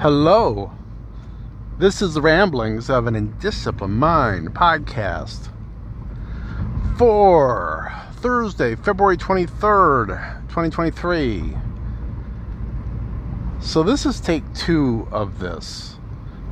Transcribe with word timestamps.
Hello. 0.00 0.70
This 1.76 2.00
is 2.00 2.14
the 2.14 2.22
ramblings 2.22 2.88
of 2.88 3.08
an 3.08 3.14
indisciplined 3.14 3.96
mind 3.96 4.54
podcast 4.54 5.48
for 6.96 7.92
Thursday, 8.12 8.76
February 8.76 9.16
23rd, 9.16 10.46
2023. 10.50 11.52
So 13.58 13.82
this 13.82 14.06
is 14.06 14.20
take 14.20 14.44
two 14.54 15.08
of 15.10 15.40
this. 15.40 15.96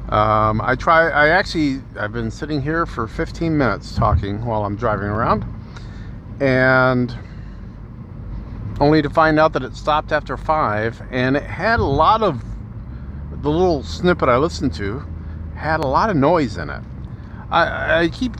Um, 0.08 0.60
I 0.60 0.74
try. 0.74 1.08
I 1.10 1.28
actually. 1.28 1.82
I've 1.96 2.12
been 2.12 2.32
sitting 2.32 2.60
here 2.60 2.84
for 2.84 3.06
15 3.06 3.56
minutes 3.56 3.94
talking 3.94 4.44
while 4.44 4.64
I'm 4.64 4.74
driving 4.74 5.06
around, 5.06 5.44
and 6.40 7.16
only 8.80 9.02
to 9.02 9.08
find 9.08 9.38
out 9.38 9.52
that 9.52 9.62
it 9.62 9.76
stopped 9.76 10.10
after 10.10 10.36
five, 10.36 11.00
and 11.12 11.36
it 11.36 11.44
had 11.44 11.78
a 11.78 11.84
lot 11.84 12.24
of 12.24 12.42
the 13.46 13.52
little 13.52 13.84
snippet 13.84 14.28
I 14.28 14.38
listened 14.38 14.74
to 14.74 15.04
had 15.54 15.78
a 15.78 15.86
lot 15.86 16.10
of 16.10 16.16
noise 16.16 16.56
in 16.56 16.68
it. 16.68 16.82
I, 17.48 18.02
I 18.02 18.08
keep 18.08 18.32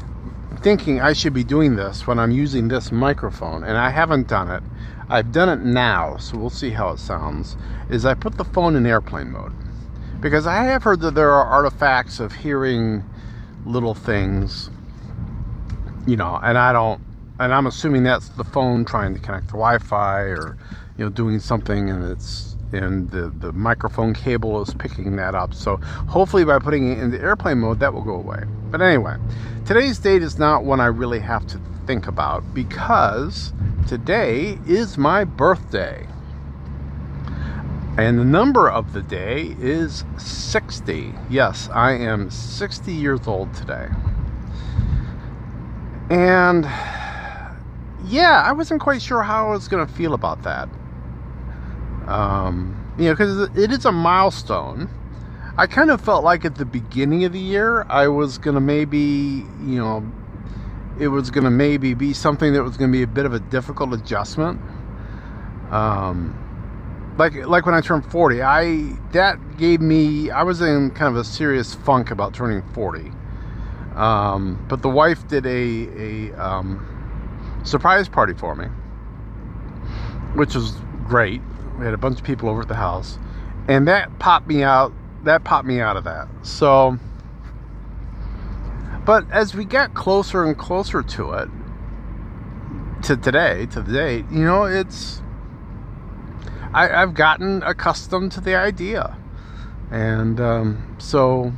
thinking 0.63 1.01
I 1.01 1.13
should 1.13 1.33
be 1.33 1.45
doing 1.45 1.77
this 1.77 2.09
when 2.09 2.19
I'm 2.19 2.33
using 2.33 2.67
this 2.67 2.91
microphone, 2.91 3.63
and 3.63 3.79
I 3.79 3.91
haven't 3.91 4.27
done 4.27 4.51
it. 4.51 4.65
I've 5.09 5.31
done 5.31 5.49
it 5.49 5.65
now, 5.65 6.17
so 6.17 6.37
we'll 6.37 6.51
see 6.51 6.71
how 6.71 6.89
it 6.89 6.99
sounds. 6.99 7.57
Is 7.89 8.05
I 8.05 8.15
put 8.15 8.37
the 8.37 8.43
phone 8.43 8.75
in 8.75 8.85
airplane 8.85 9.31
mode 9.31 9.53
because 10.21 10.45
I 10.45 10.65
have 10.65 10.83
heard 10.83 10.99
that 11.03 11.15
there 11.15 11.31
are 11.31 11.45
artifacts 11.47 12.19
of 12.19 12.33
hearing 12.33 13.05
little 13.65 13.95
things, 13.95 14.71
you 16.05 16.17
know, 16.17 16.41
and 16.43 16.59
I 16.59 16.73
don't, 16.73 17.01
and 17.39 17.55
I'm 17.55 17.69
assuming 17.69 18.03
that's 18.03 18.31
the 18.31 18.45
phone 18.45 18.85
trying 18.85 19.15
to 19.15 19.21
connect 19.21 19.47
to 19.49 19.53
Wi-Fi 19.53 20.23
or, 20.23 20.59
you 20.99 21.05
know, 21.05 21.11
doing 21.11 21.39
something, 21.39 21.91
and 21.91 22.03
it's 22.03 22.56
and 22.73 23.11
the, 23.11 23.33
the 23.39 23.53
microphone 23.53 24.15
cable 24.15 24.61
is 24.63 24.75
picking 24.75 25.17
that 25.17 25.35
up. 25.35 25.55
So 25.55 25.77
hopefully 26.09 26.45
by 26.45 26.59
putting 26.59 26.93
it 26.93 26.99
into 26.99 27.21
airplane 27.21 27.59
mode, 27.59 27.81
that 27.81 27.93
will 27.93 28.03
go 28.03 28.15
away. 28.15 28.45
But 28.71 28.83
anyway, 28.83 29.17
today's 29.65 29.99
date 29.99 30.23
is 30.23 30.39
not 30.39 30.65
one 30.65 30.81
I 30.81 30.87
really 30.87 31.21
have 31.21 31.47
to 31.49 31.61
think 31.87 32.07
about 32.07 32.55
because 32.55 33.53
today 33.87 34.59
is 34.67 34.99
my 34.99 35.25
birthday. 35.25 36.07
And 37.99 38.19
the 38.19 38.25
number 38.25 38.69
of 38.69 38.93
the 38.93 39.01
day 39.01 39.57
is 39.59 40.05
60. 40.19 41.15
Yes, 41.31 41.71
I 41.73 41.93
am 41.93 42.31
60 42.31 42.93
years 42.93 43.27
old 43.27 43.55
today. 43.55 43.89
And 46.11 46.65
yeah, 48.05 48.43
I 48.45 48.53
wasn't 48.53 48.81
quite 48.81 49.01
sure 49.01 49.23
how 49.23 49.49
I 49.49 49.51
was 49.51 49.67
going 49.67 49.87
to 49.87 49.93
feel 49.93 50.13
about 50.13 50.43
that. 50.43 50.69
Um, 52.07 52.95
you 52.99 53.05
know, 53.05 53.13
because 53.13 53.49
it 53.57 53.73
is 53.73 53.85
a 53.85 53.93
milestone. 53.93 54.89
I 55.59 55.67
kind 55.67 55.91
of 55.91 56.01
felt 56.01 56.23
like 56.23 56.45
at 56.45 56.57
the 56.57 56.67
beginning 56.67 57.25
of 57.25 57.33
the 57.33 57.41
year, 57.41 57.85
I 57.89 58.09
was 58.09 58.39
going 58.39 58.55
to 58.55 58.61
maybe, 58.61 58.99
you 58.99 59.77
know, 59.77 60.05
it 60.99 61.09
was 61.09 61.31
going 61.31 61.45
to 61.45 61.51
maybe 61.51 61.95
be 61.95 62.13
something 62.13 62.53
that 62.53 62.63
was 62.63 62.77
going 62.77 62.91
to 62.91 62.97
be 62.97 63.03
a 63.03 63.07
bit 63.07 63.27
of 63.27 63.33
a 63.33 63.41
difficult 63.41 63.93
adjustment. 63.93 64.61
Um, 65.71 66.43
like 67.19 67.35
like 67.47 67.67
when 67.67 67.75
I 67.75 67.81
turned 67.81 68.05
40, 68.11 68.43
I 68.43 68.97
that 69.13 69.57
gave 69.57 69.81
me 69.81 70.31
I 70.31 70.43
was 70.43 70.61
in 70.61 70.91
kind 70.91 71.15
of 71.15 71.17
a 71.17 71.25
serious 71.25 71.75
funk 71.75 72.11
about 72.11 72.35
turning 72.35 72.63
40. 72.73 73.11
Um, 73.95 74.65
but 74.69 74.83
the 74.83 74.91
wife 74.91 75.27
did 75.27 75.47
a 75.47 76.31
a 76.31 76.33
um, 76.35 77.61
surprise 77.65 78.09
party 78.09 78.35
for 78.35 78.55
me, 78.55 78.67
which 80.35 80.55
was 80.55 80.73
great. 81.07 81.41
We 81.79 81.85
had 81.85 81.95
a 81.95 81.99
bunch 81.99 82.19
of 82.19 82.25
people 82.25 82.49
over 82.49 82.63
at 82.63 82.69
the 82.69 82.75
house, 82.75 83.19
and 83.69 83.87
that 83.89 84.19
popped 84.19 84.49
me 84.49 84.63
out. 84.63 84.93
That 85.25 85.45
popped 85.45 85.67
me 85.67 85.81
out 85.81 85.97
of 85.97 86.05
that. 86.05 86.29
So, 86.43 86.99
but 89.05 89.31
as 89.31 89.55
we 89.55 89.65
get 89.65 89.95
closer 89.95 90.45
and 90.45 90.57
closer 90.57 91.03
to 91.03 91.33
it, 91.33 91.49
to 93.03 93.17
today, 93.17 93.67
to 93.67 93.83
the 93.83 93.93
date, 93.93 94.25
you 94.31 94.45
know, 94.45 94.65
it's 94.65 95.21
I, 96.73 96.87
have 96.89 97.15
gotten 97.15 97.63
accustomed 97.63 98.33
to 98.33 98.41
the 98.41 98.55
idea, 98.55 99.17
and 99.91 100.41
um, 100.41 100.97
so 100.99 101.53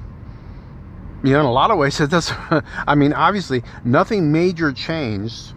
you 1.23 1.33
know, 1.33 1.41
in 1.41 1.47
a 1.47 1.53
lot 1.53 1.71
of 1.71 1.79
ways, 1.79 2.01
it 2.01 2.11
does. 2.11 2.33
I 2.87 2.95
mean, 2.95 3.13
obviously, 3.13 3.63
nothing 3.85 4.33
major 4.33 4.73
changed 4.73 5.53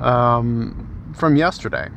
um, 0.00 1.12
from 1.16 1.36
yesterday. 1.36 1.88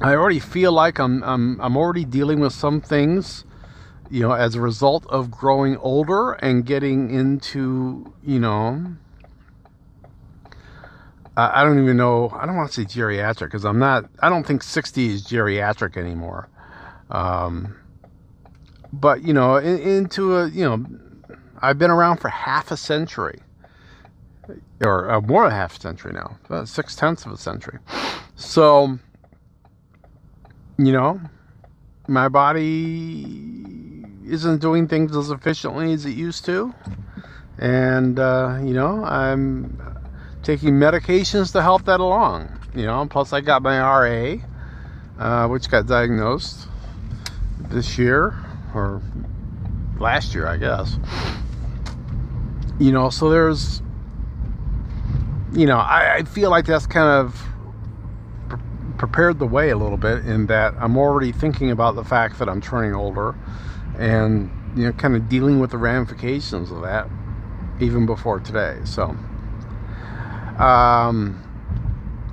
I 0.00 0.14
already 0.14 0.38
feel 0.38 0.72
like 0.72 0.98
I'm, 0.98 1.22
I'm, 1.24 1.60
I'm 1.60 1.76
already 1.76 2.04
dealing 2.04 2.40
with 2.40 2.52
some 2.52 2.80
things, 2.80 3.44
you 4.10 4.20
know, 4.20 4.32
as 4.32 4.54
a 4.54 4.60
result 4.60 5.06
of 5.08 5.30
growing 5.30 5.76
older 5.78 6.32
and 6.32 6.64
getting 6.64 7.10
into, 7.10 8.12
you 8.22 8.38
know, 8.38 8.96
I 11.38 11.62
don't 11.62 11.80
even 11.80 11.96
know. 11.96 12.30
I 12.30 12.46
don't 12.46 12.56
want 12.56 12.72
to 12.72 12.80
say 12.80 12.84
geriatric 12.84 13.46
because 13.46 13.64
I'm 13.64 13.78
not. 13.78 14.06
I 14.18 14.28
don't 14.28 14.44
think 14.44 14.60
60 14.60 15.06
is 15.06 15.24
geriatric 15.24 15.96
anymore. 15.96 16.48
Um, 17.12 17.76
but 18.92 19.22
you 19.22 19.32
know, 19.32 19.56
in, 19.56 19.78
into 19.78 20.36
a 20.36 20.48
you 20.48 20.64
know, 20.64 20.84
I've 21.60 21.78
been 21.78 21.92
around 21.92 22.16
for 22.16 22.28
half 22.28 22.72
a 22.72 22.76
century, 22.76 23.38
or 24.80 25.08
uh, 25.08 25.20
more 25.20 25.44
than 25.44 25.52
half 25.52 25.76
a 25.76 25.80
century 25.80 26.12
now, 26.12 26.64
six 26.64 26.96
tenths 26.96 27.24
of 27.24 27.30
a 27.30 27.36
century. 27.36 27.78
So 28.34 28.98
you 30.78 30.92
know, 30.92 31.20
my 32.06 32.28
body 32.28 33.26
isn't 34.24 34.60
doing 34.60 34.86
things 34.86 35.16
as 35.16 35.30
efficiently 35.30 35.92
as 35.92 36.06
it 36.06 36.12
used 36.12 36.44
to. 36.44 36.72
And, 37.58 38.18
uh, 38.20 38.58
you 38.62 38.74
know, 38.74 39.04
I'm 39.04 39.76
taking 40.44 40.74
medications 40.74 41.52
to 41.52 41.62
help 41.62 41.84
that 41.86 41.98
along. 41.98 42.48
You 42.74 42.86
know, 42.86 43.06
plus 43.10 43.32
I 43.32 43.40
got 43.40 43.62
my 43.62 43.80
RA, 43.80 44.36
uh, 45.18 45.48
which 45.48 45.68
got 45.68 45.86
diagnosed 45.86 46.68
this 47.58 47.98
year 47.98 48.34
or 48.72 49.02
last 49.98 50.32
year, 50.34 50.46
I 50.46 50.58
guess. 50.58 50.96
You 52.78 52.92
know, 52.92 53.10
so 53.10 53.30
there's, 53.30 53.82
you 55.52 55.66
know, 55.66 55.78
I, 55.78 56.18
I 56.18 56.22
feel 56.22 56.50
like 56.50 56.66
that's 56.66 56.86
kind 56.86 57.08
of 57.08 57.44
prepared 58.98 59.38
the 59.38 59.46
way 59.46 59.70
a 59.70 59.76
little 59.76 59.96
bit 59.96 60.24
in 60.24 60.46
that 60.46 60.74
I'm 60.78 60.96
already 60.96 61.32
thinking 61.32 61.70
about 61.70 61.94
the 61.94 62.04
fact 62.04 62.38
that 62.38 62.48
I'm 62.48 62.60
turning 62.60 62.94
older 62.94 63.36
and 63.98 64.50
you 64.76 64.84
know 64.84 64.92
kind 64.92 65.16
of 65.16 65.28
dealing 65.28 65.60
with 65.60 65.70
the 65.70 65.78
ramifications 65.78 66.70
of 66.70 66.82
that 66.82 67.08
even 67.80 68.06
before 68.06 68.40
today 68.40 68.78
so 68.84 69.16
um, 70.58 71.42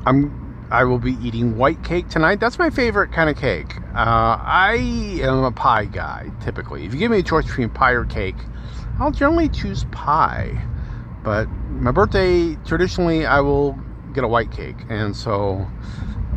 I'm 0.06 0.46
I 0.72 0.84
will 0.84 0.98
be 0.98 1.14
eating 1.22 1.58
white 1.58 1.84
cake 1.84 2.10
tonight. 2.10 2.40
That's 2.40 2.58
my 2.58 2.72
favorite 2.72 3.12
kind 3.12 3.30
of 3.30 3.38
cake. 3.38 3.78
Uh, 3.94 4.36
I 4.42 5.20
am 5.22 5.44
a 5.44 5.52
pie 5.52 5.86
guy 5.86 6.32
typically. 6.42 6.86
If 6.86 6.94
you 6.94 7.00
give 7.00 7.12
me 7.12 7.20
a 7.20 7.24
choice 7.24 7.46
between 7.46 7.70
pie 7.70 7.92
or 7.92 8.06
cake, 8.06 8.36
I'll 9.00 9.12
generally 9.12 9.48
choose 9.48 9.86
pie. 9.92 10.66
But 11.24 11.48
my 11.70 11.92
birthday, 11.92 12.56
traditionally, 12.66 13.26
I 13.26 13.42
will 13.42 13.80
get 14.14 14.24
a 14.24 14.28
white 14.28 14.52
cake, 14.52 14.78
and 14.90 15.16
so 15.16 15.68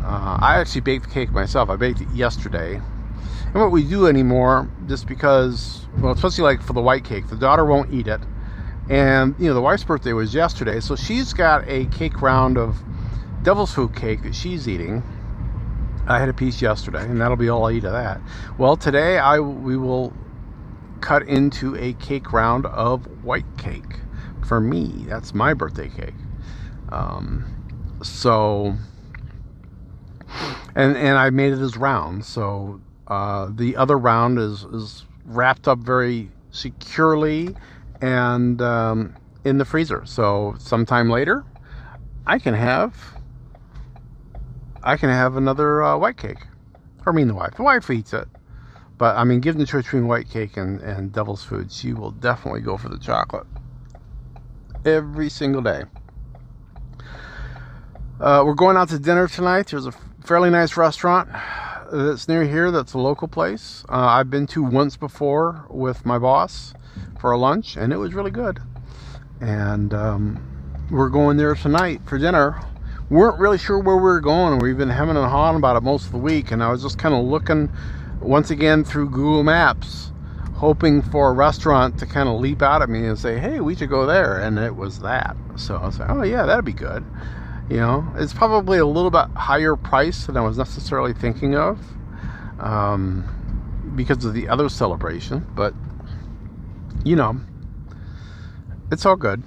uh, 0.09 0.39
I 0.41 0.59
actually 0.59 0.81
baked 0.81 1.07
the 1.07 1.13
cake 1.13 1.31
myself. 1.31 1.69
I 1.69 1.75
baked 1.75 2.01
it 2.01 2.09
yesterday. 2.09 2.75
And 2.75 3.53
what 3.53 3.69
we 3.71 3.83
do 3.83 4.07
anymore, 4.07 4.67
just 4.87 5.07
because, 5.07 5.85
well, 5.99 6.13
especially 6.13 6.45
like 6.45 6.63
for 6.63 6.73
the 6.73 6.81
white 6.81 7.03
cake, 7.03 7.27
the 7.27 7.35
daughter 7.35 7.63
won't 7.63 7.93
eat 7.93 8.07
it. 8.07 8.19
And, 8.89 9.35
you 9.37 9.47
know, 9.47 9.53
the 9.53 9.61
wife's 9.61 9.83
birthday 9.83 10.13
was 10.13 10.33
yesterday, 10.33 10.79
so 10.79 10.95
she's 10.95 11.31
got 11.31 11.63
a 11.67 11.85
cake 11.87 12.23
round 12.23 12.57
of 12.57 12.81
devil's 13.43 13.71
food 13.71 13.95
cake 13.95 14.23
that 14.23 14.33
she's 14.33 14.67
eating. 14.67 15.03
I 16.07 16.17
had 16.17 16.27
a 16.27 16.33
piece 16.33 16.59
yesterday, 16.59 17.03
and 17.03 17.21
that'll 17.21 17.37
be 17.37 17.49
all 17.49 17.67
I 17.67 17.73
eat 17.73 17.83
of 17.83 17.91
that. 17.91 18.19
Well, 18.57 18.77
today 18.77 19.19
I 19.19 19.39
we 19.39 19.77
will 19.77 20.11
cut 21.01 21.21
into 21.27 21.75
a 21.75 21.93
cake 21.93 22.33
round 22.33 22.65
of 22.65 23.05
white 23.23 23.45
cake 23.59 23.99
for 24.47 24.59
me. 24.59 25.05
That's 25.07 25.35
my 25.35 25.53
birthday 25.53 25.89
cake. 25.89 26.15
Um, 26.91 27.45
so 28.01 28.75
and 30.75 30.97
and 30.97 31.17
I 31.17 31.29
made 31.29 31.53
it 31.53 31.59
as 31.59 31.77
round. 31.77 32.25
So 32.25 32.81
uh, 33.07 33.49
the 33.53 33.75
other 33.75 33.97
round 33.97 34.39
is 34.39 34.63
is 34.65 35.05
wrapped 35.25 35.67
up 35.67 35.79
very 35.79 36.31
securely 36.51 37.55
and 38.01 38.61
um, 38.61 39.15
in 39.43 39.57
the 39.57 39.65
freezer. 39.65 40.03
So 40.05 40.55
sometime 40.59 41.09
later, 41.09 41.43
I 42.25 42.39
can 42.39 42.53
have 42.53 43.15
I 44.83 44.97
can 44.97 45.09
have 45.09 45.35
another 45.35 45.83
uh, 45.83 45.97
white 45.97 46.17
cake. 46.17 46.45
Or 47.05 47.13
I 47.13 47.15
mean 47.15 47.27
the 47.27 47.33
wife. 47.33 47.55
The 47.55 47.63
wife 47.63 47.89
eats 47.89 48.13
it. 48.13 48.27
But 48.97 49.15
I 49.15 49.23
mean, 49.23 49.39
given 49.39 49.59
the 49.59 49.65
choice 49.65 49.83
between 49.83 50.07
white 50.07 50.29
cake 50.29 50.57
and, 50.57 50.81
and 50.81 51.11
devil's 51.13 51.43
food, 51.43 51.71
she 51.71 51.93
will 51.93 52.11
definitely 52.11 52.61
go 52.61 52.75
for 52.75 52.89
the 52.89 52.99
chocolate 52.99 53.47
every 54.85 55.29
single 55.29 55.61
day. 55.61 55.83
Uh, 58.19 58.43
we're 58.45 58.53
going 58.53 58.75
out 58.75 58.89
to 58.89 58.99
dinner 58.99 59.29
tonight. 59.29 59.67
There's 59.67 59.85
a 59.85 59.93
fairly 60.25 60.49
nice 60.49 60.75
restaurant 60.75 61.29
that's 61.89 62.27
near 62.27 62.43
here 62.43 62.69
that's 62.69 62.91
a 62.91 62.97
local 62.97 63.29
place. 63.29 63.85
Uh, 63.87 63.93
I've 63.93 64.29
been 64.29 64.45
to 64.47 64.61
once 64.61 64.97
before 64.97 65.65
with 65.69 66.05
my 66.05 66.19
boss 66.19 66.73
for 67.17 67.31
a 67.31 67.37
lunch, 67.37 67.77
and 67.77 67.93
it 67.93 67.95
was 67.97 68.13
really 68.13 68.31
good. 68.31 68.59
And 69.39 69.93
um, 69.93 70.85
we're 70.91 71.07
going 71.07 71.37
there 71.37 71.55
tonight 71.55 72.01
for 72.05 72.17
dinner. 72.17 72.61
We 73.09 73.15
weren't 73.15 73.39
really 73.39 73.57
sure 73.57 73.79
where 73.79 73.95
we 73.95 74.01
were 74.01 74.19
going. 74.19 74.59
We've 74.59 74.77
been 74.77 74.89
hemming 74.89 75.15
and 75.15 75.25
hawing 75.25 75.55
about 75.55 75.77
it 75.77 75.83
most 75.83 76.07
of 76.07 76.11
the 76.11 76.17
week, 76.17 76.51
and 76.51 76.61
I 76.61 76.71
was 76.71 76.83
just 76.83 76.97
kind 76.97 77.15
of 77.15 77.23
looking 77.23 77.71
once 78.19 78.49
again 78.49 78.83
through 78.83 79.11
Google 79.11 79.43
Maps, 79.43 80.11
hoping 80.55 81.01
for 81.01 81.29
a 81.29 81.33
restaurant 81.33 81.97
to 81.99 82.05
kind 82.05 82.27
of 82.27 82.41
leap 82.41 82.61
out 82.61 82.81
at 82.81 82.89
me 82.89 83.05
and 83.05 83.17
say, 83.17 83.39
"Hey, 83.39 83.61
we 83.61 83.77
should 83.77 83.89
go 83.89 84.05
there," 84.05 84.39
and 84.39 84.59
it 84.59 84.75
was 84.75 84.99
that. 84.99 85.37
So 85.55 85.77
I 85.77 85.85
was 85.85 85.99
like, 85.99 86.09
"Oh 86.09 86.23
yeah, 86.23 86.45
that'd 86.45 86.65
be 86.65 86.73
good." 86.73 87.05
You 87.69 87.77
know, 87.77 88.11
it's 88.15 88.33
probably 88.33 88.79
a 88.79 88.85
little 88.85 89.11
bit 89.11 89.27
higher 89.35 89.75
price 89.75 90.25
than 90.25 90.35
I 90.37 90.41
was 90.41 90.57
necessarily 90.57 91.13
thinking 91.13 91.55
of 91.55 91.79
um, 92.59 93.93
because 93.95 94.25
of 94.25 94.33
the 94.33 94.47
other 94.49 94.69
celebration, 94.69 95.45
but 95.55 95.75
you 97.03 97.15
know, 97.15 97.39
it's 98.91 99.05
all 99.05 99.15
good. 99.15 99.43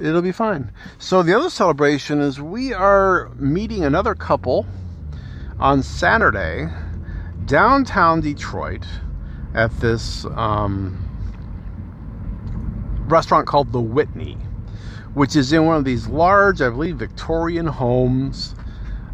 It'll 0.00 0.22
be 0.22 0.32
fine. 0.32 0.72
So, 0.98 1.22
the 1.22 1.34
other 1.34 1.50
celebration 1.50 2.20
is 2.20 2.40
we 2.40 2.72
are 2.72 3.30
meeting 3.36 3.84
another 3.84 4.14
couple 4.14 4.66
on 5.58 5.82
Saturday 5.82 6.68
downtown 7.44 8.20
Detroit 8.20 8.84
at 9.54 9.70
this 9.80 10.24
um, 10.34 11.02
restaurant 13.08 13.46
called 13.46 13.72
The 13.72 13.80
Whitney 13.80 14.38
which 15.16 15.34
is 15.34 15.50
in 15.50 15.64
one 15.64 15.78
of 15.78 15.84
these 15.86 16.06
large, 16.08 16.60
I 16.60 16.68
believe, 16.68 16.96
Victorian 16.96 17.66
homes, 17.66 18.54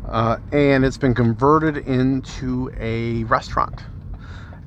uh, 0.08 0.36
and 0.50 0.84
it's 0.84 0.98
been 0.98 1.14
converted 1.14 1.76
into 1.76 2.72
a 2.76 3.22
restaurant. 3.24 3.84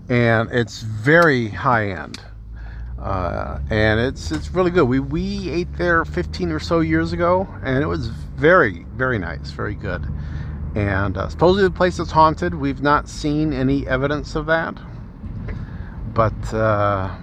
And 0.08 0.50
it's 0.50 0.82
very 0.82 1.50
high 1.50 1.90
end. 1.90 2.22
Uh, 2.98 3.60
and 3.70 4.00
it's 4.00 4.32
it's 4.32 4.50
really 4.52 4.72
good. 4.72 4.86
We 4.86 5.02
we 5.02 5.50
ate 5.50 5.76
there 5.76 6.06
15 6.06 6.54
or 6.54 6.60
so 6.62 6.80
years 6.80 7.12
ago, 7.12 7.50
and 7.64 7.84
it 7.84 7.88
was 7.88 8.08
very 8.08 8.86
very 8.96 9.20
nice, 9.20 9.52
very 9.52 9.76
good. 9.76 10.08
And 10.74 11.18
uh, 11.18 11.28
supposedly 11.28 11.64
the 11.64 11.76
place 11.76 12.00
is 12.00 12.12
haunted. 12.12 12.56
We've 12.56 12.82
not 12.82 13.10
seen 13.10 13.52
any 13.52 13.86
evidence 13.90 14.36
of 14.36 14.46
that, 14.46 14.78
but 16.14 16.54
uh, 16.54 17.14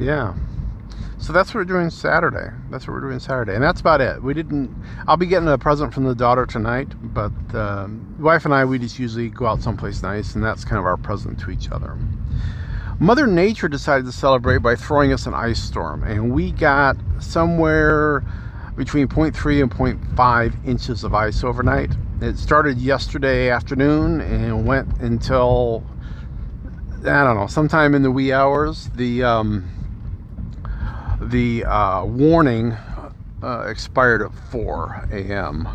yeah. 0.00 0.34
So 1.22 1.32
that's 1.32 1.50
what 1.50 1.60
we're 1.60 1.64
doing 1.66 1.88
Saturday. 1.90 2.50
That's 2.68 2.88
what 2.88 2.94
we're 2.94 3.08
doing 3.08 3.20
Saturday, 3.20 3.54
and 3.54 3.62
that's 3.62 3.80
about 3.80 4.00
it. 4.00 4.20
We 4.20 4.34
didn't. 4.34 4.74
I'll 5.06 5.16
be 5.16 5.26
getting 5.26 5.48
a 5.48 5.56
present 5.56 5.94
from 5.94 6.02
the 6.02 6.16
daughter 6.16 6.46
tonight, 6.46 6.88
but 7.00 7.30
um, 7.54 8.16
wife 8.18 8.44
and 8.44 8.52
I 8.52 8.64
we 8.64 8.80
just 8.80 8.98
usually 8.98 9.28
go 9.28 9.46
out 9.46 9.62
someplace 9.62 10.02
nice, 10.02 10.34
and 10.34 10.42
that's 10.42 10.64
kind 10.64 10.80
of 10.80 10.84
our 10.84 10.96
present 10.96 11.38
to 11.38 11.52
each 11.52 11.70
other. 11.70 11.96
Mother 12.98 13.28
Nature 13.28 13.68
decided 13.68 14.04
to 14.06 14.12
celebrate 14.12 14.58
by 14.58 14.74
throwing 14.74 15.12
us 15.12 15.26
an 15.26 15.32
ice 15.32 15.62
storm, 15.62 16.02
and 16.02 16.32
we 16.32 16.50
got 16.50 16.96
somewhere 17.20 18.24
between 18.74 19.06
0.3 19.06 19.62
and 19.62 19.70
0.5 19.70 20.66
inches 20.66 21.04
of 21.04 21.14
ice 21.14 21.44
overnight. 21.44 21.92
It 22.20 22.36
started 22.36 22.78
yesterday 22.78 23.48
afternoon 23.48 24.20
and 24.22 24.66
went 24.66 24.88
until 25.00 25.84
I 27.02 27.22
don't 27.22 27.36
know, 27.36 27.46
sometime 27.46 27.94
in 27.94 28.02
the 28.02 28.10
wee 28.10 28.32
hours. 28.32 28.90
The 28.96 29.22
um, 29.22 29.81
the 31.28 31.64
uh, 31.64 32.04
warning 32.04 32.72
uh, 33.42 33.66
expired 33.68 34.22
at 34.22 34.32
4 34.50 35.08
a.m. 35.12 35.68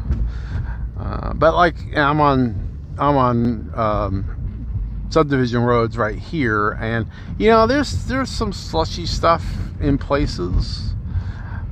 Uh, 1.00 1.34
but 1.34 1.54
like 1.56 1.76
I'm 1.96 2.20
on 2.20 2.68
I'm 2.98 3.16
on 3.16 3.72
um, 3.76 5.06
subdivision 5.10 5.62
roads 5.62 5.98
right 5.98 6.18
here, 6.18 6.72
and 6.82 7.08
you 7.38 7.50
know 7.50 7.68
there's 7.68 8.06
there's 8.06 8.30
some 8.30 8.52
slushy 8.52 9.06
stuff 9.06 9.46
in 9.80 9.98
places, 9.98 10.96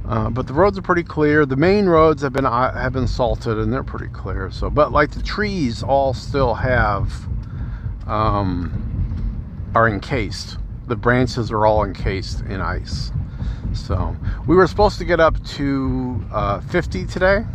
uh, 0.08 0.30
but 0.30 0.48
the 0.48 0.54
roads 0.54 0.78
are 0.78 0.84
pretty 0.84 1.04
clear. 1.04 1.46
The 1.46 1.56
main 1.56 1.88
roads 1.88 2.22
have 2.22 2.34
been 2.34 2.46
uh, 2.46 2.74
have 2.74 2.94
been 2.94 3.08
salted, 3.08 3.58
and 3.58 3.74
they're 3.74 3.84
pretty 3.84 4.14
clear. 4.14 4.52
So, 4.52 4.70
but 4.70 4.92
like 4.92 5.12
the 5.12 5.24
trees 5.24 5.82
all 5.82 6.14
still 6.14 6.54
have 6.54 7.12
um, 8.08 9.72
are 9.74 9.90
encased. 9.90 10.58
The 10.88 10.96
branches 10.96 11.52
are 11.52 11.66
all 11.66 11.84
encased 11.84 12.42
in 12.42 12.62
ice. 12.62 13.12
So 13.76 14.16
we 14.48 14.56
were 14.56 14.68
supposed 14.68 14.98
to 15.00 15.06
get 15.06 15.20
up 15.20 15.44
to 15.56 16.24
uh, 16.32 16.62
50 16.62 17.06
today. 17.06 17.46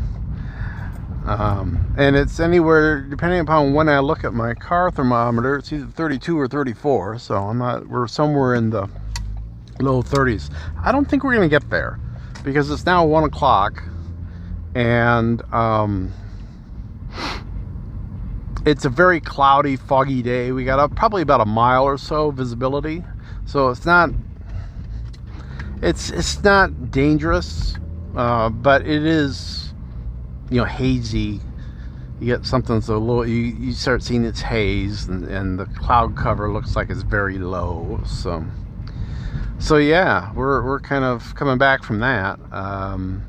Um, 1.26 1.94
and 1.98 2.16
it's 2.16 2.40
anywhere 2.40 3.02
depending 3.02 3.40
upon 3.40 3.74
when 3.74 3.88
I 3.88 3.98
look 3.98 4.24
at 4.24 4.32
my 4.32 4.54
car 4.54 4.90
thermometer 4.90 5.56
it's 5.56 5.70
either 5.70 5.86
32 5.86 6.40
or 6.40 6.48
34 6.48 7.18
so 7.18 7.36
I'm 7.36 7.58
not 7.58 7.86
we're 7.86 8.08
somewhere 8.08 8.54
in 8.54 8.70
the 8.70 8.88
low 9.80 10.02
30s 10.02 10.50
I 10.82 10.92
don't 10.92 11.04
think 11.04 11.22
we're 11.22 11.34
gonna 11.34 11.46
get 11.46 11.68
there 11.68 12.00
because 12.42 12.70
it's 12.70 12.86
now 12.86 13.04
one 13.04 13.24
o'clock 13.24 13.82
and 14.74 15.42
um, 15.52 16.12
it's 18.66 18.84
a 18.84 18.88
very 18.88 19.20
cloudy 19.20 19.76
foggy 19.76 20.22
day. 20.22 20.52
We 20.52 20.64
got 20.64 20.78
up 20.78 20.94
probably 20.94 21.22
about 21.22 21.40
a 21.40 21.46
mile 21.46 21.84
or 21.84 21.98
so 21.98 22.30
visibility. 22.30 23.04
So 23.46 23.70
it's 23.70 23.86
not 23.86 24.10
it's 25.82 26.10
it's 26.10 26.42
not 26.42 26.90
dangerous, 26.90 27.74
uh, 28.16 28.50
but 28.50 28.82
it 28.82 29.04
is, 29.04 29.72
you 30.50 30.58
know, 30.58 30.64
hazy. 30.64 31.40
You 32.20 32.26
get 32.26 32.44
something 32.44 32.76
that's 32.76 32.88
a 32.88 32.96
little. 32.96 33.26
You, 33.26 33.36
you 33.36 33.72
start 33.72 34.02
seeing 34.02 34.24
it's 34.24 34.42
haze, 34.42 35.08
and, 35.08 35.24
and 35.24 35.58
the 35.58 35.64
cloud 35.66 36.16
cover 36.16 36.52
looks 36.52 36.76
like 36.76 36.90
it's 36.90 37.02
very 37.02 37.38
low. 37.38 38.00
So, 38.04 38.44
so 39.58 39.78
yeah, 39.78 40.32
we're 40.34 40.62
we're 40.62 40.80
kind 40.80 41.04
of 41.04 41.34
coming 41.34 41.56
back 41.56 41.82
from 41.82 42.00
that. 42.00 42.38
Um, 42.52 43.24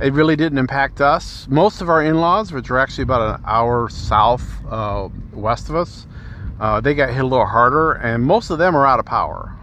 it 0.00 0.12
really 0.12 0.36
didn't 0.36 0.58
impact 0.58 1.00
us. 1.00 1.46
Most 1.48 1.80
of 1.80 1.88
our 1.88 2.02
in-laws, 2.02 2.52
which 2.52 2.70
are 2.70 2.78
actually 2.78 3.02
about 3.02 3.38
an 3.38 3.44
hour 3.46 3.88
south 3.88 4.44
uh, 4.68 5.08
west 5.32 5.70
of 5.70 5.76
us, 5.76 6.06
uh, 6.60 6.80
they 6.80 6.92
got 6.92 7.10
hit 7.10 7.20
a 7.20 7.26
little 7.26 7.46
harder, 7.46 7.92
and 7.92 8.22
most 8.22 8.50
of 8.50 8.58
them 8.58 8.76
are 8.76 8.86
out 8.86 8.98
of 8.98 9.06
power. 9.06 9.56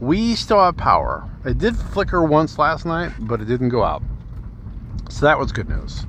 We 0.00 0.36
still 0.36 0.60
have 0.60 0.76
power. 0.76 1.28
It 1.44 1.58
did 1.58 1.76
flicker 1.76 2.22
once 2.22 2.58
last 2.58 2.86
night, 2.86 3.12
but 3.18 3.40
it 3.40 3.46
didn't 3.46 3.70
go 3.70 3.82
out. 3.82 4.02
So 5.10 5.26
that 5.26 5.38
was 5.38 5.50
good 5.52 5.68
news. 5.68 6.06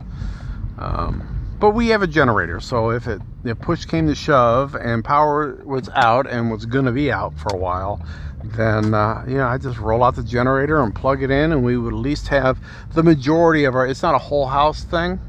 Um, 0.78 1.56
but 1.60 1.72
we 1.72 1.88
have 1.90 2.02
a 2.02 2.08
generator, 2.08 2.60
so 2.60 2.92
if 2.92 3.08
it 3.08 3.22
if 3.44 3.60
push 3.60 3.86
came 3.86 4.08
to 4.08 4.16
shove 4.16 4.76
and 4.76 5.04
power 5.04 5.62
was 5.66 5.90
out 5.90 6.30
and 6.30 6.52
was 6.52 6.66
to 6.66 6.92
be 6.92 7.12
out 7.12 7.38
for 7.38 7.50
a 7.54 7.58
while, 7.58 8.02
then 8.44 8.94
uh, 8.94 9.26
you 9.28 9.36
know 9.36 9.48
I 9.48 9.58
just 9.58 9.78
roll 9.78 10.04
out 10.04 10.16
the 10.16 10.24
generator 10.24 10.82
and 10.82 10.96
plug 10.96 11.22
it 11.22 11.32
in, 11.32 11.52
and 11.52 11.64
we 11.64 11.78
would 11.78 11.94
at 11.94 12.00
least 12.00 12.30
have 12.30 12.60
the 12.94 13.04
majority 13.04 13.66
of 13.66 13.76
our. 13.76 13.86
It's 13.88 14.02
not 14.02 14.16
a 14.16 14.20
whole 14.20 14.48
house 14.48 14.84
thing, 14.84 15.20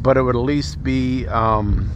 but 0.00 0.16
it 0.16 0.22
would 0.22 0.36
at 0.36 0.42
least 0.42 0.82
be. 0.82 1.26
Um, 1.26 1.90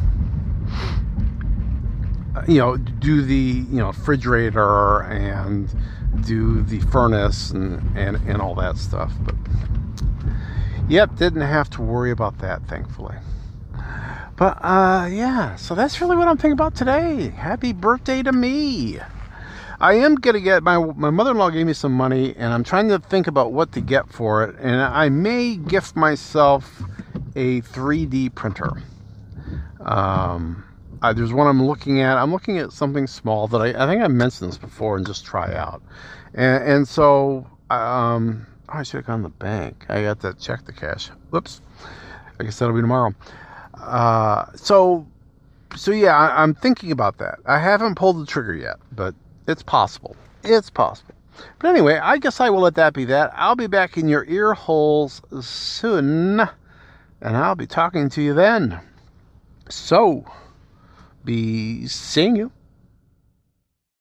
you 2.49 2.59
know, 2.59 2.77
do 2.77 3.23
the 3.23 3.35
you 3.35 3.79
know 3.79 3.89
refrigerator 3.89 5.03
and 5.03 5.75
do 6.25 6.63
the 6.63 6.81
furnace 6.81 7.51
and 7.51 7.97
and 7.97 8.17
and 8.29 8.41
all 8.41 8.55
that 8.57 8.77
stuff. 8.77 9.13
But 9.23 9.35
yep, 10.89 11.17
didn't 11.17 11.43
have 11.43 11.71
to 11.71 11.83
worry 11.83 12.11
about 12.11 12.39
that, 12.39 12.67
thankfully. 12.69 13.17
But 14.37 14.59
uh, 14.65 15.09
yeah, 15.11 15.57
so 15.57 15.75
that's 15.75 16.01
really 16.01 16.17
what 16.17 16.29
I'm 16.29 16.37
thinking 16.37 16.53
about 16.53 16.75
today. 16.75 17.29
Happy 17.31 17.73
birthday 17.73 18.23
to 18.23 18.33
me. 18.33 18.99
I 19.79 19.95
am 19.95 20.15
gonna 20.15 20.41
get 20.41 20.63
my 20.63 20.79
my 20.79 21.11
mother-in-law 21.11 21.51
gave 21.51 21.67
me 21.67 21.73
some 21.73 21.93
money, 21.93 22.35
and 22.37 22.53
I'm 22.53 22.65
trying 22.65 22.89
to 22.89 22.99
think 22.99 23.27
about 23.27 23.53
what 23.53 23.73
to 23.73 23.81
get 23.81 24.09
for 24.09 24.45
it. 24.45 24.57
And 24.59 24.81
I 24.81 25.09
may 25.09 25.57
gift 25.57 25.97
myself 25.97 26.83
a 27.35 27.61
3D 27.63 28.35
printer. 28.35 28.83
Um, 29.81 30.65
there's 31.11 31.33
one 31.33 31.49
I'm 31.49 31.65
looking 31.65 32.01
at. 32.01 32.17
I'm 32.17 32.31
looking 32.31 32.59
at 32.59 32.73
something 32.73 33.09
small 33.09 33.49
that 33.49 33.59
I, 33.59 33.69
I 33.71 33.87
think 33.87 34.03
I 34.03 34.09
mentioned 34.09 34.51
this 34.51 34.59
before 34.59 34.97
and 34.97 35.07
just 35.07 35.25
try 35.25 35.53
out. 35.55 35.83
And, 36.35 36.63
and 36.63 36.89
so 36.89 37.47
um, 37.71 38.47
oh, 38.69 38.79
I 38.79 38.83
should 38.83 38.99
have 38.99 39.07
gone 39.07 39.23
to 39.23 39.29
the 39.29 39.31
bank. 39.31 39.87
I 39.89 40.03
got 40.03 40.21
to 40.21 40.35
check 40.35 40.65
the 40.65 40.73
cash. 40.73 41.09
Whoops. 41.31 41.61
I 42.39 42.45
guess 42.45 42.59
that'll 42.59 42.75
be 42.75 42.81
tomorrow. 42.81 43.15
Uh, 43.75 44.47
so 44.55 45.07
so 45.77 45.91
yeah, 45.91 46.17
I, 46.17 46.43
I'm 46.43 46.55
thinking 46.55 46.93
about 46.93 47.19
that. 47.19 47.39
I 47.47 47.59
haven't 47.59 47.95
pulled 47.95 48.21
the 48.21 48.27
trigger 48.27 48.55
yet, 48.55 48.77
but 48.93 49.15
it's 49.49 49.63
possible. 49.63 50.17
It's 50.45 50.71
possible. 50.71 51.15
But 51.59 51.69
anyway, 51.69 51.99
I 51.99 52.19
guess 52.19 52.41
I 52.41 52.51
will 52.51 52.61
let 52.61 52.75
that 52.75 52.93
be 52.93 53.07
that. 53.07 53.33
I'll 53.35 53.57
be 53.57 53.67
back 53.67 53.97
in 53.97 54.09
your 54.09 54.25
ear 54.27 54.53
holes 54.55 55.23
soon, 55.41 56.41
and 56.41 57.37
I'll 57.37 57.55
be 57.55 57.67
talking 57.67 58.11
to 58.11 58.23
you 58.23 58.35
then. 58.35 58.81
So 59.69 60.25
be 61.25 61.87
seeing 61.87 62.37
you. 62.37 62.51